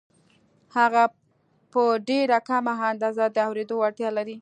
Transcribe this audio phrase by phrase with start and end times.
[0.77, 1.03] هغه
[1.71, 4.35] په ډېره کمه اندازه د اورېدو وړتیا لري